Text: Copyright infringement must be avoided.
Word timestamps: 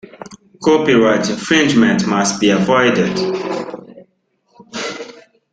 Copyright 0.63 1.29
infringement 1.29 2.07
must 2.07 2.39
be 2.41 2.49
avoided. 2.49 3.15